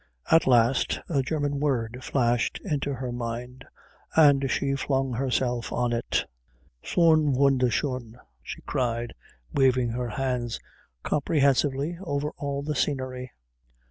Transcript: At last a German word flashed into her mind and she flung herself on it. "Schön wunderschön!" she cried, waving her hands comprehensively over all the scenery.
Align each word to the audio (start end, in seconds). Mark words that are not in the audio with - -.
At 0.31 0.47
last 0.47 0.99
a 1.09 1.21
German 1.21 1.59
word 1.59 2.03
flashed 2.03 2.59
into 2.65 2.95
her 2.95 3.11
mind 3.11 3.65
and 4.15 4.49
she 4.49 4.73
flung 4.75 5.13
herself 5.13 5.71
on 5.71 5.93
it. 5.93 6.25
"Schön 6.83 7.35
wunderschön!" 7.37 8.15
she 8.41 8.63
cried, 8.63 9.13
waving 9.53 9.89
her 9.91 10.09
hands 10.09 10.59
comprehensively 11.03 11.99
over 12.01 12.31
all 12.37 12.63
the 12.63 12.73
scenery. 12.73 13.31